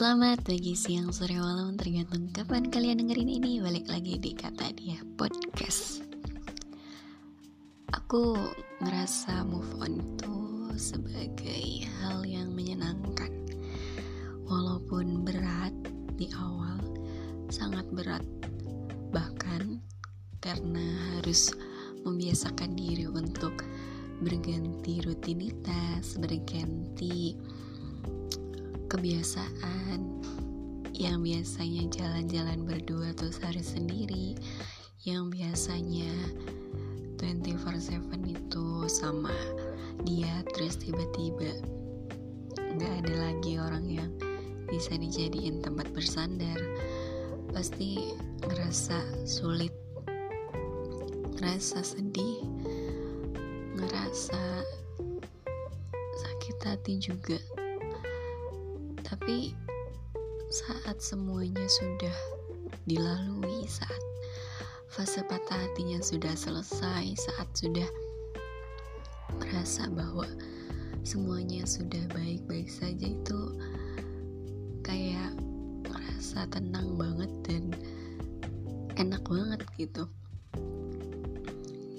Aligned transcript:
Selamat 0.00 0.40
pagi, 0.48 0.72
siang, 0.72 1.12
sore, 1.12 1.36
malam. 1.36 1.76
Tergantung 1.76 2.32
kapan 2.32 2.72
kalian 2.72 3.04
dengerin 3.04 3.36
ini 3.36 3.60
Balik 3.60 3.84
lagi 3.84 4.16
di 4.16 4.32
Kata 4.32 4.72
Dia 4.72 4.96
Podcast. 5.20 6.00
Aku 7.92 8.32
ngerasa 8.80 9.44
move 9.44 9.68
on 9.76 10.00
itu 10.00 10.36
sebagai 10.80 11.84
hal 12.00 12.24
yang 12.24 12.48
menyenangkan. 12.56 13.28
Walaupun 14.48 15.20
berat 15.20 15.76
di 16.16 16.32
awal 16.32 16.80
Sangat 17.52 17.84
berat. 17.92 18.24
Bahkan 19.12 19.84
karena 20.40 21.20
harus 21.20 21.52
membiasakan 22.08 22.72
diri 22.72 23.04
untuk 23.04 23.68
berganti 24.24 25.04
rutinitas 25.04 26.16
Berganti 26.16 27.36
kebiasaan 28.90 30.02
yang 30.98 31.22
biasanya 31.22 31.86
jalan-jalan 31.94 32.66
berdua 32.66 33.14
atau 33.14 33.30
sehari 33.30 33.62
sendiri 33.62 34.34
yang 35.06 35.30
biasanya 35.30 36.10
24/7 37.22 38.34
itu 38.34 38.66
sama 38.90 39.30
dia 40.02 40.42
terus 40.50 40.74
tiba-tiba 40.82 41.54
nggak 42.58 43.06
ada 43.06 43.14
lagi 43.30 43.62
orang 43.62 43.86
yang 43.86 44.10
bisa 44.66 44.98
dijadiin 44.98 45.62
tempat 45.62 45.86
bersandar 45.94 46.58
pasti 47.54 48.10
ngerasa 48.42 49.22
sulit 49.22 49.72
ngerasa 51.38 51.78
sedih 51.86 52.42
ngerasa 53.78 54.42
sakit 56.18 56.56
hati 56.66 56.94
juga 56.98 57.38
tapi 59.10 59.58
saat 60.54 61.02
semuanya 61.02 61.66
sudah 61.66 62.14
dilalui, 62.86 63.66
saat 63.66 64.02
fase 64.86 65.26
patah 65.26 65.58
hatinya 65.66 65.98
sudah 65.98 66.30
selesai, 66.38 67.18
saat 67.18 67.50
sudah 67.58 67.90
merasa 69.34 69.90
bahwa 69.90 70.30
semuanya 71.02 71.66
sudah 71.66 72.06
baik-baik 72.14 72.70
saja 72.70 73.10
itu 73.10 73.58
kayak 74.86 75.34
merasa 75.90 76.46
tenang 76.46 76.94
banget 76.94 77.30
dan 77.42 77.74
enak 78.94 79.26
banget 79.26 79.58
gitu. 79.74 80.06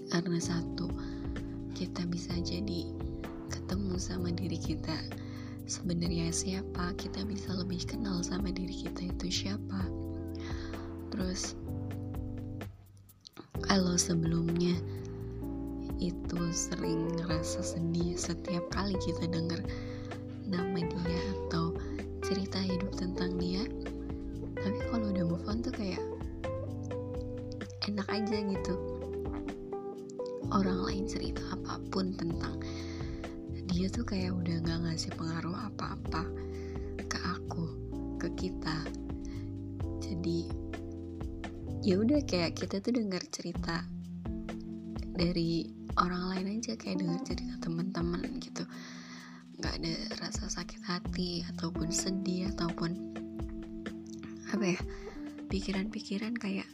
Karena 0.08 0.40
satu 0.40 0.88
kita 1.76 2.08
bisa 2.08 2.40
jadi 2.40 2.88
ketemu 3.52 4.00
sama 4.00 4.32
diri 4.32 4.56
kita 4.56 4.96
sebenarnya 5.66 6.34
siapa 6.34 6.94
kita 6.98 7.26
bisa 7.26 7.54
lebih 7.54 7.84
kenal 7.86 8.22
sama 8.22 8.50
diri 8.50 8.86
kita 8.88 9.10
itu 9.10 9.28
siapa. 9.46 9.82
Terus 11.12 11.54
kalau 13.66 13.96
sebelumnya 14.00 14.74
itu 16.02 16.42
sering 16.50 17.14
ngerasa 17.20 17.62
sedih 17.62 18.18
setiap 18.18 18.66
kali 18.74 18.98
kita 19.06 19.30
dengar 19.30 19.62
nama 20.50 20.82
dia 20.82 21.22
atau 21.46 21.78
cerita 22.26 22.58
hidup 22.58 22.90
tentang 22.98 23.38
dia 23.38 23.62
tapi 24.62 24.78
kalau 24.90 25.10
udah 25.10 25.26
move 25.26 25.46
on 25.50 25.62
tuh 25.66 25.74
kayak 25.74 26.02
enak 27.90 28.08
aja 28.14 28.38
gitu. 28.46 28.76
Orang 30.52 30.86
lain 30.86 31.08
cerita 31.10 31.42
apa 31.56 31.82
pun 31.90 32.14
tentang 32.14 32.62
dia 33.72 33.88
tuh 33.88 34.04
kayak 34.04 34.36
udah 34.36 34.60
gak 34.68 34.80
ngasih 34.84 35.16
pengaruh 35.16 35.56
apa-apa 35.56 36.28
ke 37.08 37.18
aku 37.24 37.66
ke 38.20 38.28
kita. 38.36 38.84
Jadi 40.04 40.52
ya 41.80 41.96
udah 41.96 42.20
kayak 42.28 42.60
kita 42.60 42.84
tuh 42.84 42.92
dengar 42.92 43.24
cerita 43.32 43.88
dari 45.16 45.72
orang 45.96 46.36
lain 46.36 46.60
aja 46.60 46.76
kayak 46.76 47.00
dengar 47.00 47.24
cerita 47.24 47.56
teman-teman 47.64 48.28
gitu. 48.44 48.68
Nggak 49.56 49.74
ada 49.80 49.94
rasa 50.20 50.52
sakit 50.52 50.84
hati 50.84 51.48
ataupun 51.56 51.96
sedih 51.96 52.52
ataupun 52.52 52.92
apa 54.52 54.66
ya 54.68 54.80
pikiran-pikiran 55.48 56.36
kayak 56.36 56.68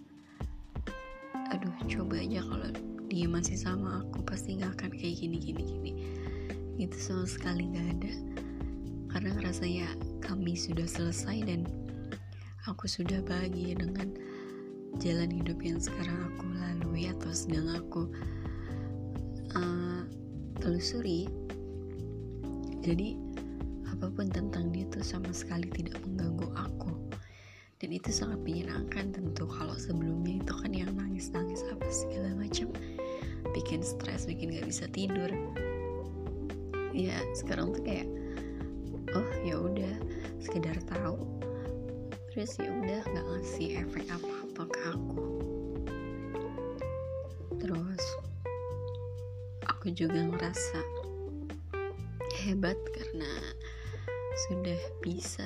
aduh 1.53 1.77
coba 1.85 2.17
aja 2.17 2.41
kalau 2.41 2.69
dia 3.05 3.29
masih 3.29 3.53
sama 3.53 4.01
aku 4.01 4.25
pasti 4.25 4.57
nggak 4.57 4.81
akan 4.81 4.91
kayak 4.97 5.15
gini 5.21 5.37
gini 5.37 5.61
gini 5.61 5.91
itu 6.77 6.97
sama 6.97 7.25
sekali 7.25 7.73
gak 7.73 7.87
ada. 7.99 8.13
Karena 9.09 9.33
rasanya 9.41 9.87
kami 10.21 10.53
sudah 10.53 10.85
selesai 10.85 11.41
dan 11.49 11.65
aku 12.69 12.85
sudah 12.85 13.19
bahagia 13.25 13.73
dengan 13.73 14.13
jalan 15.01 15.29
hidup 15.33 15.57
yang 15.65 15.81
sekarang 15.81 16.17
aku 16.33 16.45
lalui 16.53 17.09
atau 17.09 17.33
sedang 17.33 17.67
aku 17.73 18.09
uh, 19.57 20.05
telusuri. 20.61 21.25
Jadi 22.85 23.17
apa 23.89 24.13
pun 24.13 24.29
tentang 24.29 24.69
dia 24.69 24.85
tuh 24.93 25.01
sama 25.01 25.33
sekali 25.33 25.67
tidak 25.73 25.97
mengganggu 26.05 26.47
aku. 26.53 26.93
Dan 27.77 27.93
itu 27.93 28.09
sangat 28.09 28.41
menyenangkan 28.41 29.13
tentu. 29.13 29.45
Kalau 29.45 29.77
sebelumnya 29.77 30.41
itu 30.41 30.53
kan 30.53 30.71
yang 30.73 30.93
nangis-nangis 30.97 31.61
apa 31.69 31.85
segala 31.89 32.33
macam 32.37 32.69
bikin 33.57 33.81
stres 33.81 34.29
bikin 34.29 34.53
gak 34.53 34.69
bisa 34.69 34.85
tidur 34.91 35.33
ya 36.97 37.21
sekarang 37.37 37.77
tuh 37.77 37.85
kayak 37.85 38.09
oh 39.13 39.29
ya 39.45 39.61
udah 39.61 39.93
sekedar 40.41 40.73
tahu. 40.89 41.21
Terus 42.33 42.57
ya 42.57 42.73
udah 42.73 43.01
nggak 43.05 43.25
ngasih 43.37 43.69
efek 43.85 44.09
apa-apa 44.09 44.63
ke 44.65 44.79
aku. 44.89 45.25
Terus 47.61 48.03
aku 49.69 49.93
juga 49.93 50.25
ngerasa 50.25 50.81
hebat 52.41 52.77
karena 52.93 53.31
sudah 54.49 54.81
bisa 55.01 55.45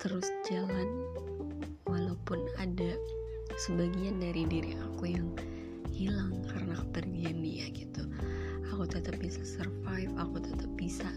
terus 0.00 0.28
jalan 0.48 0.88
walaupun 1.84 2.40
ada 2.56 2.96
sebagian 3.60 4.20
dari 4.20 4.48
diri 4.48 4.72
aku 4.76 5.12
yang 5.12 5.28
hilang 6.00 6.40
karena 6.48 6.72
kepergian 6.80 7.44
dia 7.44 7.68
gitu. 7.76 8.08
Aku 8.72 8.88
tetap 8.88 9.20
bisa 9.20 9.44
survive 9.44 10.08
aku 10.16 10.40
tetap 10.40 10.72
bisa 10.80 11.12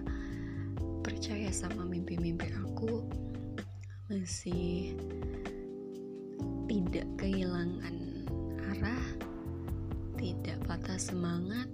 percaya 1.00 1.48
sama 1.56 1.88
mimpi-mimpi 1.88 2.52
aku. 2.68 3.08
Masih 4.12 5.00
tidak 6.68 7.08
kehilangan 7.16 8.28
arah 8.76 9.06
tidak 10.20 10.60
patah 10.68 11.00
semangat. 11.00 11.72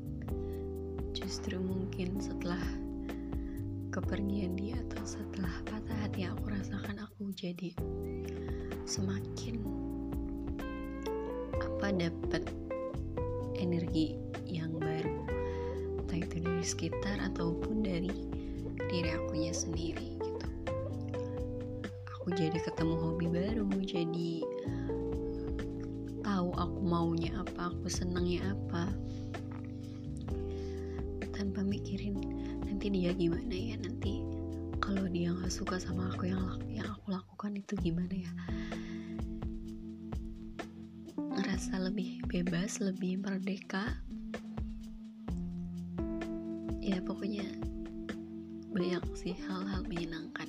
Justru 1.18 1.58
mungkin 1.58 2.22
setelah 2.22 2.62
kepergian 3.90 4.54
dia 4.54 4.78
atau 4.86 5.02
setelah 5.02 5.52
patah 5.66 5.98
hati 6.06 6.30
aku 6.30 6.54
rasakan 6.54 7.02
aku 7.02 7.34
jadi 7.34 7.74
semakin 8.86 9.66
apa 11.58 11.88
dapat 11.98 12.69
energi 13.60 14.16
yang 14.48 14.80
baru 14.80 15.28
entah 16.00 16.26
itu 16.26 16.42
dari 16.42 16.64
sekitar 16.66 17.22
ataupun 17.22 17.86
dari 17.86 18.10
diri 18.90 19.14
akunya 19.14 19.54
sendiri 19.54 20.18
gitu. 20.18 20.48
Aku 22.18 22.34
jadi 22.34 22.58
ketemu 22.58 22.96
hobi 22.98 23.28
baru 23.30 23.68
jadi 23.86 24.42
tahu 26.26 26.50
aku 26.56 26.80
maunya 26.82 27.30
apa 27.38 27.70
aku 27.70 27.86
senangnya 27.92 28.56
apa. 28.56 28.90
Tanpa 31.30 31.64
mikirin 31.64 32.20
nanti 32.68 32.92
dia 32.92 33.16
gimana 33.16 33.56
ya 33.56 33.80
nanti 33.80 34.20
kalau 34.84 35.08
dia 35.08 35.32
nggak 35.32 35.54
suka 35.54 35.80
sama 35.80 36.12
aku 36.12 36.28
yang 36.28 36.42
yang 36.68 36.90
aku 36.90 37.16
lakukan 37.16 37.56
itu 37.56 37.78
gimana 37.80 38.12
ya 38.12 38.32
ngerasa 41.60 41.92
lebih 41.92 42.24
bebas 42.32 42.80
lebih 42.80 43.20
merdeka. 43.20 44.00
Ya 46.80 47.04
pokoknya 47.04 47.52
banyak 48.72 49.04
sih 49.20 49.36
hal-hal 49.44 49.84
menyenangkan 49.84 50.48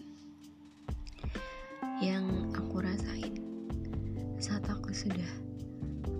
yang 1.99 2.55
aku 2.55 2.79
rasain 2.79 3.43
saat 4.39 4.63
aku 4.71 4.95
sudah 4.95 5.27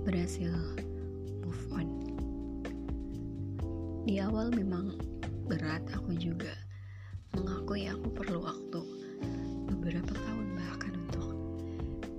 berhasil 0.03 0.51
move 1.47 1.65
on. 1.71 1.87
Di 4.11 4.19
awal 4.19 4.51
memang 4.51 4.99
berat 5.47 5.87
aku 5.95 6.19
juga 6.19 6.51
mengakui 7.39 7.87
aku 7.87 8.11
perlu 8.11 8.43
waktu 8.43 8.83
beberapa 9.71 10.19
tahun 10.19 10.59
bahkan 10.59 10.99
untuk 10.99 11.31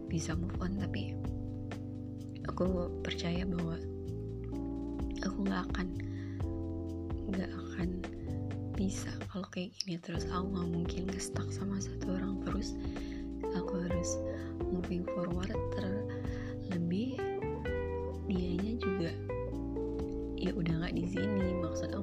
bisa 0.07 0.39
move 0.39 0.55
on 0.63 0.79
tapi 0.79 1.19
aku 2.61 2.93
percaya 3.01 3.41
bahwa 3.41 3.73
aku 5.25 5.37
gak 5.49 5.65
akan 5.73 5.87
gak 7.33 7.49
akan 7.49 7.89
bisa 8.77 9.09
kalau 9.33 9.45
kayak 9.49 9.73
gini 9.81 9.97
terus. 9.97 10.29
Aku 10.29 10.53
nggak 10.53 10.69
mungkin 10.69 11.01
ngestak 11.09 11.49
sama 11.49 11.81
satu 11.81 12.17
orang 12.17 12.37
terus. 12.45 12.77
Aku 13.57 13.81
harus 13.81 14.21
moving 14.69 15.05
forward 15.17 15.53
terlebih. 15.73 17.17
Dianya 18.29 18.73
juga 18.77 19.11
ya 20.37 20.53
udah 20.53 20.85
nggak 20.85 20.95
di 20.97 21.05
sini. 21.09 21.61
Maksud 21.61 21.97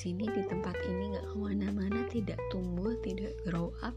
sini 0.00 0.24
di 0.32 0.40
tempat 0.48 0.80
ini 0.88 1.12
nggak 1.12 1.28
ke 1.28 1.36
mana-mana 1.36 2.00
tidak 2.08 2.40
tumbuh 2.48 2.96
tidak 3.04 3.36
grow 3.44 3.68
up. 3.84 3.92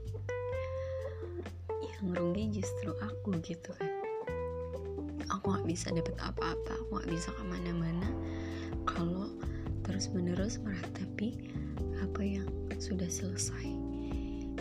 Yang 1.79 2.19
rugi 2.19 2.43
justru 2.59 2.91
aku 2.99 3.39
gitu 3.39 3.71
kan. 3.79 3.87
Aku 5.31 5.55
nggak 5.55 5.63
bisa 5.63 5.95
dapet 5.95 6.19
apa-apa 6.19 6.75
aku 6.75 6.99
nggak 6.99 7.07
bisa 7.07 7.31
ke 7.31 7.43
mana-mana. 7.47 8.11
Kalau 8.83 9.31
terus 9.87 10.11
menerus 10.11 10.59
meratapi 10.59 11.55
apa 12.03 12.19
yang 12.19 12.51
sudah 12.83 13.07
selesai. 13.07 13.71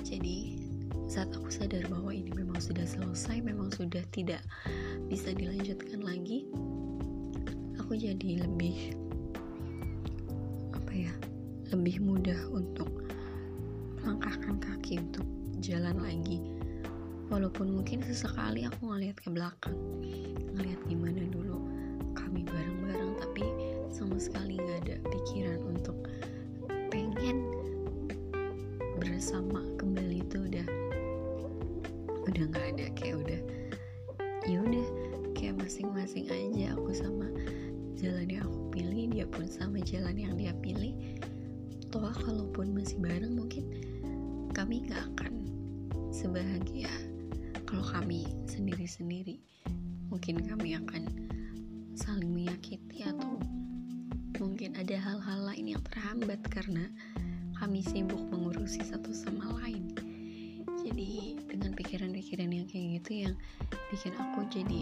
Jadi 0.06 0.62
saat 1.10 1.34
aku 1.34 1.50
sadar 1.50 1.82
bahwa 1.90 2.14
ini 2.14 2.30
memang 2.30 2.62
sudah 2.62 2.86
selesai 2.86 3.42
memang 3.42 3.74
sudah 3.74 4.06
tidak 4.14 4.46
bisa 5.10 5.34
dilanjutkan 5.34 6.06
lagi 6.06 6.46
aku 7.76 7.98
jadi 7.98 8.46
lebih 8.46 8.96
apa 10.72 10.92
ya 10.94 11.12
lebih 11.72 12.04
mudah 12.04 12.36
untuk 12.52 12.88
melangkahkan 13.96 14.60
kaki 14.60 15.00
untuk 15.00 15.24
jalan 15.64 15.96
lagi. 16.04 16.44
Walaupun 17.32 17.80
mungkin 17.80 18.04
sesekali 18.04 18.68
aku 18.68 18.92
ngeliat 18.92 19.16
ke 19.16 19.32
belakang 19.32 19.72
ngeliat 20.52 20.76
gimana 20.84 21.24
dulu 21.32 21.64
kami 22.12 22.44
bareng-bareng 22.44 23.16
tapi 23.16 23.48
sama 23.88 24.20
sekali 24.20 24.60
nggak 24.60 24.84
ada 24.84 24.96
pikiran 25.08 25.64
untuk 25.64 25.96
pengen 26.92 27.40
bersama 29.00 29.64
kembali 29.80 30.20
itu 30.20 30.44
udah 30.44 30.68
udah 32.28 32.44
nggak 32.52 32.66
ada. 32.76 32.86
Kayak 32.92 33.16
udah 33.24 33.40
ya 34.44 34.58
udah 34.60 34.86
kayak 35.32 35.56
masing-masing 35.56 36.28
aja 36.28 36.76
aku 36.76 36.92
sama 36.92 37.32
jalan 37.96 38.28
yang 38.28 38.44
aku 38.44 38.60
pilih 38.76 39.08
dia 39.08 39.24
pun 39.24 39.48
sama 39.48 39.80
jalan 39.80 40.20
yang 40.20 40.34
dia 40.36 40.52
pilih 40.60 40.92
toh 41.92 42.08
kalaupun 42.24 42.72
masih 42.72 42.96
bareng 43.04 43.36
mungkin 43.36 43.68
kami 44.56 44.88
nggak 44.88 45.12
akan 45.12 45.44
sebahagia. 46.08 46.88
Kalau 47.68 47.84
kami 47.84 48.24
sendiri-sendiri 48.48 49.36
mungkin 50.08 50.40
kami 50.40 50.72
akan 50.72 51.04
saling 51.92 52.32
menyakiti 52.32 53.04
atau 53.04 53.36
mungkin 54.40 54.72
ada 54.80 54.96
hal-hal 54.96 55.52
lain 55.52 55.76
yang 55.76 55.84
terhambat 55.92 56.40
karena 56.48 56.88
kami 57.60 57.84
sibuk 57.84 58.24
mengurusi 58.32 58.80
satu 58.80 59.12
sama 59.12 59.52
lain. 59.60 59.92
Jadi 60.80 61.36
dengan 61.44 61.76
pikiran-pikiran 61.76 62.48
yang 62.48 62.64
kayak 62.72 63.04
gitu 63.04 63.28
yang 63.28 63.34
bikin 63.92 64.16
aku 64.16 64.48
jadi 64.48 64.80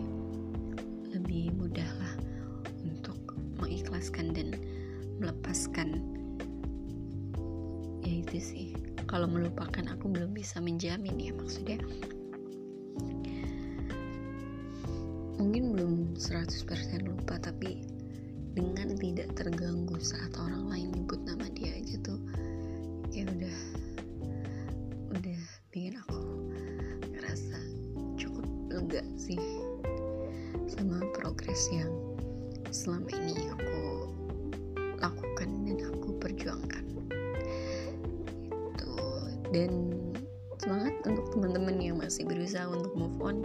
lebih 1.10 1.58
mudah 1.58 1.90
lah 1.98 2.14
untuk 2.86 3.18
mengikhlaskan 3.58 4.30
dan 4.30 4.54
melepaskan 5.18 6.19
ya 8.30 8.38
itu 8.38 8.38
sih. 8.38 8.66
Kalau 9.10 9.26
melupakan 9.26 9.82
aku 9.90 10.06
belum 10.06 10.30
bisa 10.30 10.62
menjamin 10.62 11.18
ya 11.18 11.34
maksudnya. 11.34 11.82
Mungkin 15.42 15.74
belum 15.74 16.14
100% 16.14 17.10
lupa 17.10 17.42
tapi 17.42 17.82
dengan 18.54 18.94
tidak 18.94 19.34
terganggu 19.34 19.98
saat 19.98 20.30
orang 20.38 20.70
lain 20.70 20.88
nyebut 20.94 21.18
nama 21.26 21.46
dia 21.54 21.74
aja 21.74 21.98
tuh 22.06 22.18
kayak 23.10 23.34
udah 23.34 23.58
udah 25.10 25.40
bikin 25.74 25.98
aku 25.98 26.18
ngerasa 27.14 27.58
cukup 28.18 28.46
lega 28.70 29.02
sih 29.18 29.38
sama 30.70 31.02
progres 31.14 31.70
yang 31.70 31.90
selama 32.70 33.10
ini 33.10 33.39
dan 39.50 39.90
semangat 40.60 40.94
untuk 41.08 41.26
teman-teman 41.34 41.76
yang 41.80 41.96
masih 41.98 42.22
berusaha 42.28 42.68
untuk 42.68 42.92
move 42.94 43.18
on. 43.24 43.42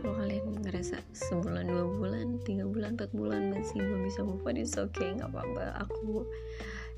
Kalau 0.00 0.16
kalian 0.16 0.64
ngerasa 0.64 0.96
sebulan 1.12 1.68
dua 1.68 1.84
bulan 1.88 2.26
tiga 2.44 2.64
bulan 2.64 2.96
empat 2.96 3.12
bulan 3.12 3.52
masih 3.52 3.80
belum 3.80 4.00
bisa 4.08 4.20
move 4.24 4.44
on 4.44 4.56
it's 4.56 4.76
okay 4.76 5.12
nggak 5.16 5.28
apa-apa. 5.32 5.84
Aku 5.88 6.24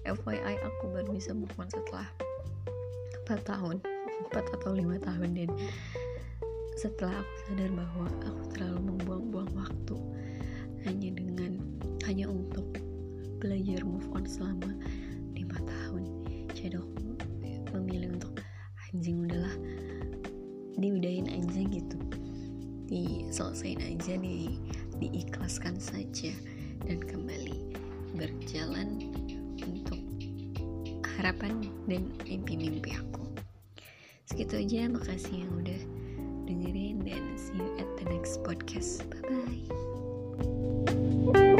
FYI 0.02 0.54
aku 0.62 0.82
baru 0.90 1.10
bisa 1.14 1.30
move 1.34 1.54
on 1.58 1.66
setelah 1.70 2.06
empat 3.24 3.40
tahun. 3.46 3.76
Empat 4.28 4.44
atau 4.54 4.70
lima 4.74 4.98
tahun 5.02 5.34
dan 5.34 5.50
setelah 6.78 7.14
aku 7.14 7.34
sadar 7.46 7.70
bahwa 7.74 8.06
aku 8.26 8.42
terlalu 8.54 8.80
membuang-buang 8.90 9.50
waktu 9.54 9.96
hanya 10.88 11.10
dengan 11.14 11.52
hanya 12.06 12.26
untuk 12.26 12.66
belajar 13.38 13.82
move 13.86 14.06
on 14.14 14.26
selama 14.26 14.70
lima 15.34 15.58
tahun. 15.62 16.02
Jadi 16.54 16.78
anjing 18.93 19.25
udahlah. 19.25 19.56
Diudahin 20.77 21.29
aja 21.29 21.61
gitu. 21.69 21.99
Diselesain 22.89 23.81
aja 23.81 24.17
di 24.21 24.61
diikhlaskan 25.00 25.81
saja. 25.81 26.33
Dan 26.85 27.00
kembali 27.00 27.77
berjalan 28.17 29.09
untuk 29.65 30.00
harapan 31.19 31.65
dan 31.89 32.11
mimpi-mimpi 32.27 32.93
aku. 32.97 33.25
Segitu 34.29 34.65
aja 34.65 34.89
makasih 34.89 35.44
yang 35.47 35.53
udah 35.61 35.81
dengerin 36.49 37.05
dan 37.05 37.23
see 37.39 37.56
you 37.56 37.69
at 37.79 37.89
the 38.00 38.05
next 38.11 38.41
podcast. 38.43 39.05
Bye 39.09 39.23
bye 41.33 41.51